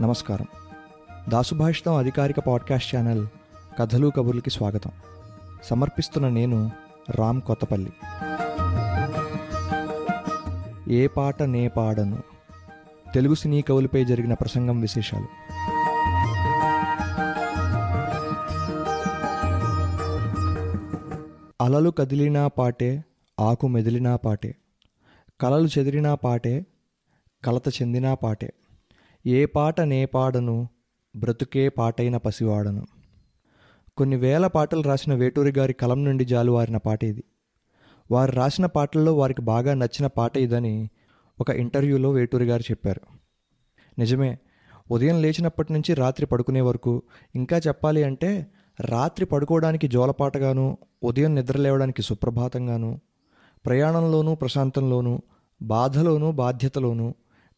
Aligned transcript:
నమస్కారం. 0.00 0.46
దాసుభాషితం 1.28 1.94
అధికారిక 1.94 2.40
podcast 2.40 2.96
channel 2.96 3.26
కథలు 3.78 4.08
కబుర్లకి 4.08 4.50
స్వాగతం. 4.50 4.90
సమర్పిస్తున్న 5.64 6.28
నేను 6.28 6.70
రామ్ 7.10 7.40
కొత్తపల్లి. 7.40 7.92
ఏ 10.94 11.06
పాట 11.06 11.42
నే 11.42 11.68
పాడను? 11.68 12.18
తెలుగు 13.14 13.34
సినీ 13.34 13.62
కవులపై 13.62 14.04
జరిగిన 14.04 14.34
ప్రసంగం 14.34 14.80
విశేషాలు. 14.80 15.26
అలలు 21.60 21.90
కదిలినా 21.90 22.48
పాటే 22.48 23.04
ఆకు 23.40 23.68
మెదిలినా 23.68 24.16
పాటే 24.16 24.54
కలలు 25.40 25.68
చెదిరినా 25.78 26.14
పాటే 26.14 26.66
కలత 27.44 27.68
చెందినా 27.68 28.14
పాటే. 28.14 28.52
ఏ 29.26 29.44
పాట 29.44 29.80
నే 29.80 30.06
పాడను 30.06 30.68
బ్రతుకే 31.16 31.68
పాటైన 31.68 32.16
పసివాడను. 32.16 32.86
కొన్ని 33.96 34.16
వేల 34.16 34.46
పాటలు 34.46 34.82
రాసిన 34.82 35.14
వేటూరి 35.14 35.52
గారి 35.58 35.72
కలం 35.72 36.04
నుండి 36.04 36.24
జాలువారిన 36.24 36.76
పాట 36.76 37.04
ఇది. 37.04 37.24
వారు 38.10 38.32
రాసిన 38.32 38.66
పాటల్లో 38.66 39.14
వారికి 39.14 39.42
బాగా 39.42 39.74
నచ్చిన 39.74 40.06
పాట 40.06 40.36
ఇదని 40.36 40.90
ఒక 41.40 41.50
ఇంటర్వ్యూలో 41.50 42.10
వేటూరి 42.10 42.44
గారు 42.44 42.62
చెప్పారు. 42.62 43.00
నిజమే 43.98 44.38
ఉదయం 44.90 45.22
లేచినప్పటి 45.22 45.72
నుంచి 45.72 45.94
రాత్రి 45.94 46.26
పడుకునే 46.26 46.60
వరకు 46.60 47.02
ఇంకా 47.34 47.58
చెప్పాలి 47.58 48.04
అంటే 48.04 48.46
రాత్రి 48.80 49.26
పడుకోవడానికి 49.26 49.88
జోలపాటగాను 49.88 50.78
ఉదయం 51.02 51.34
నిద్రలేవడానికి 51.34 52.02
సుప్రభాతంగాను 52.02 53.00
ప్రయాణంలోనూ 53.66 54.34
ప్రశాంతంలోనూ 54.34 55.20
బాధలోనూ 55.62 56.32
బాధ్యతలోనూ 56.32 57.14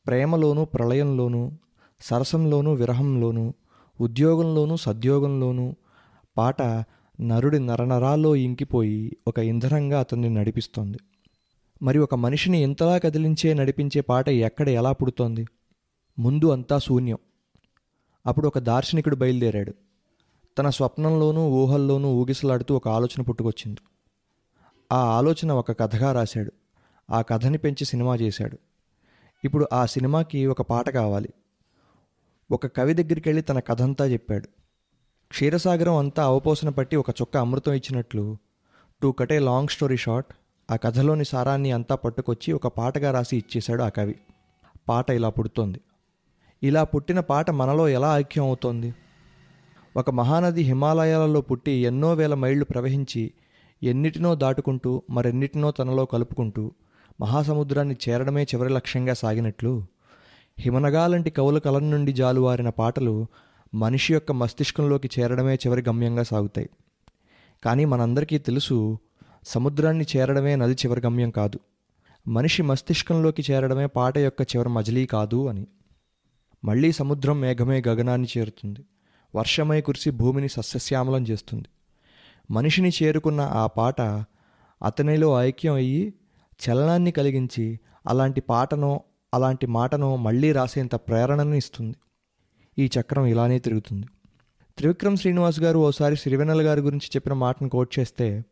ప్రేమలోనూ 0.06 0.64
ప్రళయంలోనూ 0.64 1.52
సరసంలోనూ 2.00 2.74
విరహంలోనూ 2.74 3.52
ఉద్యోగంలోనూ 4.00 4.76
సద్యోగంలోనూ 4.76 5.74
పాట 6.38 6.62
నరుడి 7.20 7.58
నరనరాల్లో 7.58 8.36
ఇంకిపోయి 8.36 9.16
ఒక 9.28 9.38
ఇంధనంగా 9.38 10.00
అతన్ని 10.00 10.30
నడిపిస్తోంది. 10.30 10.98
మరి 11.82 11.98
ఒక 11.98 12.14
మనిషిని 12.14 12.62
ఇంతలా 12.62 12.98
కదిలించే 12.98 13.54
నడిపించే 13.54 14.00
పాట 14.00 14.28
ఎక్కడ 14.28 14.68
ఎలా 14.68 14.92
పుడుతోంది? 14.92 15.46
ముందు 16.18 16.50
అంతా 16.50 16.78
శూన్యం. 16.78 17.18
అప్పుడు 18.26 18.46
ఒక 18.46 18.58
దార్శనికుడు 18.58 19.16
బయలుదేరాడు. 19.16 19.74
తన 20.58 20.68
స్వప్నంలోనూ 20.68 21.48
ఊహల్లోనూ 21.48 22.08
ఊగిసలాడుతూ 22.08 22.76
ఒక 22.76 22.88
ఆలోచన 22.88 23.22
పుట్టుకొచ్చింది. 23.22 23.80
ఆ 24.92 24.98
ఆలోచన 24.98 25.52
ఒక 25.52 25.80
కథగా 25.80 26.12
రాశాడు. 26.12 26.52
ఆ 27.10 27.22
కథని 27.22 27.58
పెంచి 27.58 27.84
సినిమా 27.84 28.16
చేశాడు. 28.16 28.58
ఇప్పుడు 29.44 29.68
ఆ 29.72 29.86
సినిమాకి 29.86 30.46
ఒక 30.46 30.62
పాట 30.62 30.90
కావాలి. 30.90 31.28
ఒక 32.50 32.66
కవి 32.66 32.94
దగ్గరికి 32.94 33.28
వెళ్ళి 33.28 33.42
తన 33.42 33.58
కథంతా 33.58 34.06
చెప్పాడు. 34.06 34.48
క్షీరసాగరం 35.28 35.96
అంతా 35.96 36.24
అవపోసన 36.24 36.68
పట్టి 36.68 36.96
ఒక 36.96 37.10
చుక్క 37.10 37.36
అమృతం 37.36 37.72
ఇచ్చినట్లు 37.72 38.36
to 39.02 39.14
cut a 39.18 39.38
long 39.38 39.68
story 39.68 39.96
short 39.96 40.34
ఆ 40.70 40.76
కథలోని 40.76 41.24
సారాన్ని 41.24 41.72
అంతా 41.72 41.94
పట్టుకొచ్చి 41.94 42.52
ఒక 42.52 42.66
పాటగా 42.66 43.10
రాసి 43.10 43.36
ఇచ్చేశాడు 43.36 43.82
ఆ 43.82 43.88
కవి. 43.88 44.20
పాట 44.88 45.10
ఇలా 45.10 45.28
పుడుతోంది. 45.28 45.80
ఇలా 46.62 46.84
పుట్టిన 46.84 47.20
పాట 47.20 47.50
మనలో 47.50 47.88
ఎలా 47.88 48.18
ఐక్యం 48.18 48.44
అవుతోంది? 48.44 48.94
ఒక 49.96 50.10
మహానది 50.10 50.62
హిమాలయాలలో 50.62 51.40
పుట్టి 51.40 51.70
ఎన్నో 51.70 52.14
వేల 52.14 52.34
మైళ్ళు 52.34 52.64
ప్రవహించి 52.64 53.32
ఎన్నిటినో 53.82 54.34
దాటుకుంటూ 54.34 55.02
మరెన్నిటినో 55.10 55.70
తనలో 55.70 56.04
కలుపుకుంటూ 56.04 56.72
మహాసముద్రాన్ని 57.20 57.96
చేరడమే 58.08 58.44
చివరి 58.44 58.70
లక్ష్యంగా 58.70 59.14
సాగినట్లు 59.14 59.86
హిమనగాలంటి 60.58 61.30
కవుల 61.30 61.58
కలం 61.58 61.90
నుండి 61.90 62.12
జాలువారిన 62.12 62.68
పాటలు 62.68 63.26
మనిషి 63.74 64.12
యొక్క 64.12 64.32
మస్తిష్కంలోకి 64.32 65.10
చేరడమే 65.20 65.54
చివరి 65.54 65.82
గమ్యంగా 65.88 66.22
సాగుతాయి. 66.22 66.70
కానీ 67.64 67.84
మనందరికీ 67.84 68.38
తెలుసు 68.38 68.98
సముద్రాన్ని 69.46 70.06
చేరడమే 70.16 70.56
నది 70.56 70.72
చివరి 70.72 71.00
గమ్యం 71.00 71.30
కాదు. 71.30 71.60
మనిషి 72.28 72.62
మస్తిష్కంలోకి 72.62 73.42
చేరడమే 73.50 73.86
పాట 73.86 74.18
యొక్క 74.18 74.42
చివరి 74.42 74.68
మజిలీ 74.68 75.06
కాదు 75.06 75.48
అని. 75.48 75.66
మళ్ళీ 76.64 76.92
సముద్రం 76.92 77.40
మేఘమే 77.40 77.82
గగనాన్ని 77.88 78.28
చేరుతుంది. 78.38 78.80
వర్షమై 79.36 79.80
కురిసి 79.80 80.10
భూమిని 80.10 80.48
సస్యశ్యామలం 80.48 81.24
చేస్తుంది. 81.24 81.68
మనిషిని 82.50 82.90
చేరుకున్న 83.02 83.40
ఆ 83.40 83.66
పాట 83.66 84.00
అతనిలో 84.82 85.40
ఐక్యం 85.40 85.74
అయ్యి 85.74 86.14
చలనాన్ని 86.60 87.10
కలిగించి 87.10 87.80
అలాంటి 88.06 88.40
పాటను 88.40 89.00
అలాంటి 89.34 89.66
మాటను 89.66 90.16
మళ్ళీ 90.16 90.52
రాసేంత 90.52 90.94
ప్రేరణను 90.94 91.54
ఇస్తుంది. 91.54 91.96
ఈ 92.78 92.90
చక్రం 92.96 93.26
ఇలానే 93.26 93.58
తిరుగుతుంది. 93.58 94.06
త్రివిక్రమ్ 94.78 95.16
శ్రీనివాస్ 95.16 95.60
గారు 95.60 95.78
ఓసారి 95.78 96.16
సిరివెన్నెల 96.16 96.62
గారి 96.66 96.80
గురించి 96.80 97.08
చెప్పిన 97.16 97.32
మాటను 97.32 97.68
కోట్ 97.68 97.98
చేస్తే 97.98 98.44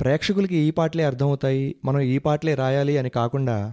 ప్రేక్షకులకి 0.00 0.56
ఈ 0.56 0.70
పాటలే 0.70 1.04
అర్థమవుతాయి 1.04 1.76
మనం 1.84 2.00
ఈ 2.00 2.18
పాటలే 2.18 2.54
రాయాలి 2.54 2.98
అని 2.98 3.10
కాకుండా 3.10 3.72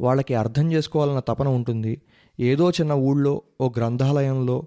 వాళ్ళకి 0.00 0.34
అర్థం 0.34 0.72
చేసుకోవాలన్న 0.72 1.20
తపన 1.20 1.48
ఉంటుంది. 1.48 2.02
ఏదో 2.40 2.70
చిన్న 2.70 2.92
ఊళ్ళో 2.92 3.42
ఓ 3.60 3.68
గ్రంథాలయంలో 3.68 4.66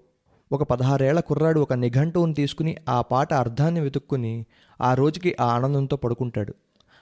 ఒక 0.54 0.64
పదహారేళ్ళ 0.64 1.20
కుర్రాడు 1.20 1.60
ఒక 1.60 1.74
నిఘంటువుని 1.74 2.34
తీసుకుని 2.34 2.78
ఆ 2.90 3.02
పాట 3.02 3.34
అర్థాన్ని 3.34 3.82
వెతుక్కుని 3.82 4.46
ఆ 4.82 4.94
రోజుకి 4.94 5.36
ఆ 5.40 5.46
ఆనందంతో 5.46 5.96
పడుకుంటాడు. 5.98 6.54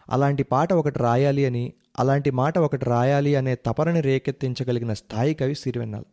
అలాంటి 0.10 0.44
పాట 0.44 0.74
ఒకటి 0.74 1.00
రాయాలి 1.00 1.46
అని 1.46 1.74
అలాంటి 2.00 2.32
మాట 2.32 2.58
ఒకటి 2.58 2.86
రాయాలి 2.86 3.36
అనే 3.36 3.56
తపనని 3.56 4.02
రేకెత్తించగలిగిన 4.02 4.94
స్థాయి 4.94 5.34
కవి 5.34 5.56
సిరివెన్నాల్. 5.56 6.06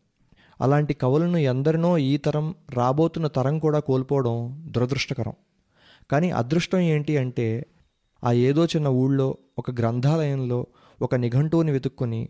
అలాంటి 0.60 0.94
కవులను 0.94 1.37
ఎందరినో 1.37 1.99
ఈ 1.99 2.16
తరం 2.16 2.54
రాబోతున్న 2.75 3.26
తరం 3.26 3.59
కూడా 3.59 3.78
కోల్పోవడం 3.78 4.65
దురదృష్టకరం. 4.70 5.32
కానీ 6.10 6.31
అదృష్టం 6.31 6.78
ఏంటి 6.78 7.16
అంటే 7.16 7.66
ఆ 8.25 8.32
ఏదో 8.32 8.65
చిన్న 8.65 8.88
ఊళ్ళో 8.88 9.38
ఒక 9.59 9.70
గ్రంథాలయంలో 9.70 10.66
ఒక 11.03 11.15
నిఘంటువుని 11.15 11.70
వెతుక్కుని 11.70 12.28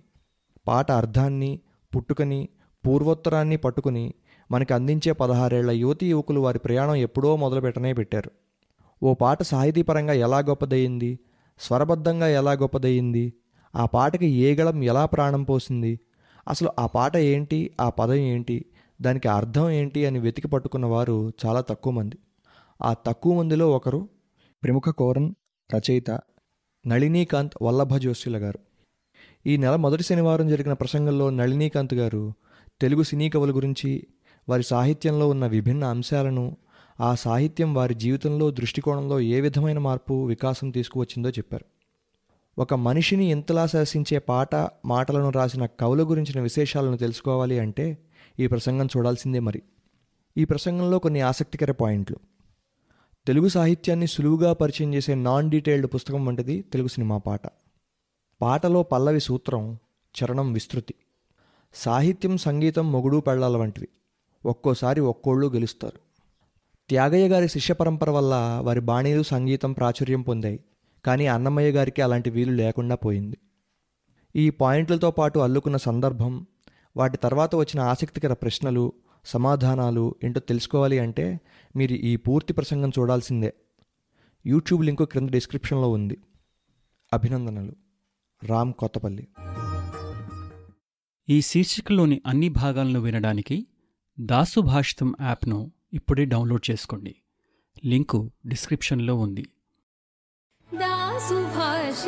పాట 0.66 0.92
అర్థాన్ని 0.92 1.60
పుట్టుకని 1.96 2.48
పూర్వోత్తరాన్ని 2.86 3.56
పట్టుకుని 3.56 4.14
మనకి 4.50 4.74
అందించే 4.74 5.12
పదహారేళ్ళ 5.12 5.70
యువతి 5.70 6.10
యువకులు 6.10 6.40
వారి 6.40 6.58
ప్రయాణం 6.58 6.94
ఎప్పుడో 6.94 7.36
మొదలుపెట్టనే 7.36 7.92
పెట్టారు. 7.92 8.30
ఓ 9.02 9.14
పాట 9.14 9.42
సాహితీపరంగా 9.42 10.12
ఎలా 10.12 10.38
గొప్పదయ్యింది? 10.38 11.18
స్వరబద్ధంగా 11.60 12.28
ఎలా 12.28 12.52
గొప్పదయ్యింది? 12.52 13.32
ఆ 13.76 13.86
పాటకి 13.86 14.26
ఏ 14.26 14.54
గళం 14.54 14.84
ఎలా 14.84 15.06
ప్రాణం 15.06 15.44
పోసింది? 15.44 16.00
అసలు 16.48 16.72
ఆ 16.78 16.86
పాట 16.86 17.16
ఏంటి? 17.16 17.70
ఆ 17.80 17.90
పదం 17.90 18.14
ఏంటి? 18.14 18.64
దానికి 19.02 19.28
అర్థం 19.28 19.70
ఏంటి? 19.70 20.06
అని 20.06 20.18
వెతికి 20.18 20.48
పట్టుకున్న 20.48 20.86
వారు 20.86 21.32
చాలా 21.46 21.60
తక్కువ 21.60 21.92
మంది. 21.92 22.18
ఆ 22.82 22.92
తక్కువ 22.92 23.38
మందిలో 23.38 23.70
ఒకరు 23.70 24.08
ప్రముఖ 24.64 24.82
కోరన్ 24.88 25.34
రచయిత 25.74 26.10
నళినీకాంత్ 26.86 27.52
వల్లభ 27.62 27.96
జోస్యుల 27.96 28.36
గారు. 28.36 28.58
ఈ 29.46 29.56
నెల 29.56 29.76
మొదటి 29.76 30.02
శనివారం 30.02 30.48
జరిగిన 30.48 30.72
ప్రసంగంలో 30.72 31.30
నళినీకాంత్ 31.30 31.94
గారు 31.94 32.32
తెలుగు 32.80 33.02
సినీ 33.02 33.30
కవుల 33.30 33.56
గురించి 33.56 34.06
వారి 34.48 34.62
సాహిత్యంలో 34.62 35.28
ఉన్న 35.28 35.46
విభిన్న 35.46 35.84
అంశాలను 35.84 36.56
ఆ 37.00 37.14
సాహిత్యం 37.14 37.74
వారి 37.74 37.94
జీవితంలో 37.94 38.50
దృష్టికోణంలో 38.50 39.20
ఏ 39.20 39.40
విధమైన 39.40 39.78
మార్పు 39.78 40.26
వికాసం 40.26 40.70
తీసుకువచ్చిందో 40.70 41.30
చెప్పారు. 41.30 41.64
ఒక 42.60 42.74
మనిషిని 42.74 43.30
ఇంతలా 43.30 43.66
శాసించే 43.66 44.18
పాట 44.18 44.54
మాటలను 44.84 45.30
రాసిన 45.30 45.66
కవుల 45.66 46.02
గురించిన 46.02 46.40
విశేషాలను 46.40 46.96
తెలుసుకోవాలి 46.96 47.58
అంటే 47.58 47.98
ఈ 48.40 48.46
ప్రసంగం 48.46 48.86
చూడాల్సిందే 48.86 49.38
మరి. 49.38 49.62
ఈ 50.38 50.44
ప్రసంగంలో 50.44 50.98
కొన్ని 50.98 51.20
ఆసక్తికర 51.20 51.72
పాయింట్లు. 51.72 52.16
తెలుగు 53.26 53.48
సాహిత్యాన్ని 53.48 54.06
సులువుగా 54.06 54.52
పరిచయం 54.52 54.94
చేసే 54.94 55.14
నాన్ 55.14 55.50
డీటెయిల్డ్ 55.50 55.86
పుస్తకం 55.94 56.26
వంటిది 56.26 56.62
తెలుగు 56.62 56.88
సినిమా 56.88 57.18
పాట. 57.18 57.40
పాటలో 58.42 58.82
పల్లవి 58.82 59.20
సూత్రం 59.20 59.78
చరణం 60.24 60.52
విస్తృతి. 60.52 60.94
సాహిత్యం 61.74 62.36
సంగీతం 62.36 62.92
మొగుడు 62.92 63.18
పెళ్ళాల 63.18 63.56
వంటివి. 63.56 63.88
ఒక్కోసారి 64.44 65.00
ఒక్కోళ్ళు 65.00 65.46
గెలుస్తారు. 65.46 66.00
త్యాగయ్య 66.88 67.28
గారి 67.28 67.48
శిష్య 67.48 67.74
పరంపర 67.74 68.10
వల్ల 68.10 68.60
వారి 68.64 68.80
బాణీలు 68.80 69.22
సంగీతం 69.22 69.72
ప్రాచుర్యం 69.72 70.22
పొందాయి. 70.22 70.64
కానీ 71.04 71.26
అన్నమయ్య 71.26 71.70
గారికి 71.70 72.02
అలాంటి 72.02 72.30
వీలు 72.30 72.52
లేకుండా 72.52 72.94
పోయింది. 72.94 73.38
ఈ 74.36 74.50
పాయింట్లతో 74.50 75.10
పాటు 75.10 75.38
అల్లుకున్న 75.38 75.76
సందర్భం 75.76 76.46
వాటి 76.96 77.16
తర్వాత 77.16 77.54
వచ్చిన 77.54 77.80
ఆసక్తికర 77.80 78.32
ప్రశ్నలు 78.32 78.92
సమాధానాలు 79.24 80.14
ఏంటో 80.24 80.40
తెలుసుకోవాలి 80.40 80.98
అంటే 80.98 81.40
మీరు 81.76 81.92
ఈ 81.92 82.16
పూర్తి 82.16 82.52
ప్రసంగం 82.52 82.90
చూడాల్సిందే. 82.98 83.54
యూట్యూబ్ 84.46 84.84
లింకు 84.84 85.04
క్రింద 85.04 85.30
డిస్క్రిప్షన్లో 85.30 85.90
ఉంది. 85.90 86.18
అభినందనలు. 87.12 87.72
రామ్ 88.44 88.72
కొత్తపల్లి. 88.72 89.28
ఈ 91.28 91.40
శీర్షికలోని 91.40 92.22
అన్ని 92.26 92.48
భాగాలను 92.48 93.00
వినడానికి 93.00 93.66
దాసు 94.20 94.60
భాషితం 94.60 95.14
యాప్ను 95.20 95.72
ఇప్పుడే 95.92 96.24
డౌన్లోడ్ 96.24 96.70
చేసుకోండి. 96.70 97.16
లింకు 97.84 98.30
డిస్క్రిప్షన్లో 98.46 99.16
ఉంది. 99.16 99.48
దాసుభాషితం. 100.74 102.04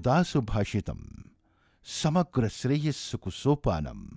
దాసుభాషితం. 0.00 1.04
సమగ్ర 1.86 2.48
శ్రేయస్సుకు 2.48 3.30
సోపానం. 3.34 4.10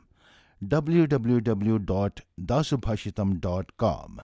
W W W 0.64 1.78
dot 1.78 2.22
Dasubhashitam 2.40 3.40
dot 3.40 3.72
com 3.80 4.16